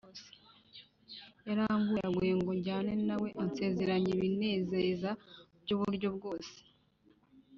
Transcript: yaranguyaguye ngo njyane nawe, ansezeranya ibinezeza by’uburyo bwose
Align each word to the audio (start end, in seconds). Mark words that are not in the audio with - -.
yaranguyaguye 1.47 2.33
ngo 2.39 2.51
njyane 2.59 2.93
nawe, 3.07 3.27
ansezeranya 3.43 4.09
ibinezeza 4.15 5.09
by’uburyo 5.61 6.07
bwose 6.15 6.55